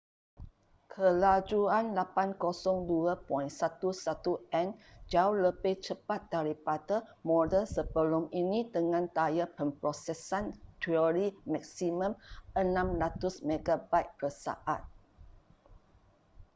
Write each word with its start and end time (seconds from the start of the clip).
kelajuan 0.93 1.85
802.11n 1.93 4.73
jauh 5.11 5.35
lebih 5.45 5.75
cepat 5.87 6.21
daripada 6.35 6.97
model 7.29 7.63
sebelum 7.75 8.23
ini 8.43 8.59
dengan 8.75 9.03
daya 9.17 9.45
pemprosesan 9.57 10.45
teori 10.83 11.27
maksimum 11.51 12.11
600mbit/s 12.57 14.49